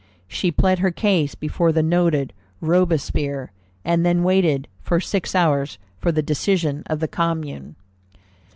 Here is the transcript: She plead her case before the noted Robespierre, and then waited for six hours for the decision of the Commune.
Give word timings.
She 0.27 0.49
plead 0.51 0.79
her 0.79 0.89
case 0.89 1.35
before 1.35 1.71
the 1.71 1.83
noted 1.83 2.33
Robespierre, 2.59 3.51
and 3.85 4.03
then 4.03 4.23
waited 4.23 4.67
for 4.81 4.99
six 4.99 5.35
hours 5.35 5.77
for 5.99 6.11
the 6.11 6.23
decision 6.23 6.81
of 6.87 7.01
the 7.01 7.07
Commune. 7.07 7.75